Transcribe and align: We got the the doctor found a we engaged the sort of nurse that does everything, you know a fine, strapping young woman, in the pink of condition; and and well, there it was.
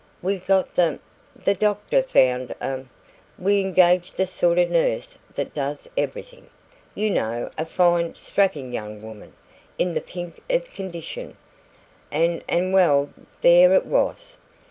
We 0.23 0.39
got 0.39 0.73
the 0.73 0.97
the 1.35 1.53
doctor 1.53 2.01
found 2.01 2.55
a 2.59 2.85
we 3.37 3.61
engaged 3.61 4.17
the 4.17 4.25
sort 4.25 4.57
of 4.57 4.71
nurse 4.71 5.15
that 5.35 5.53
does 5.53 5.87
everything, 5.95 6.49
you 6.95 7.11
know 7.11 7.51
a 7.55 7.65
fine, 7.65 8.15
strapping 8.15 8.73
young 8.73 9.03
woman, 9.03 9.33
in 9.77 9.93
the 9.93 10.01
pink 10.01 10.41
of 10.49 10.73
condition; 10.73 11.37
and 12.11 12.43
and 12.49 12.73
well, 12.73 13.11
there 13.41 13.75
it 13.75 13.85
was. 13.85 14.37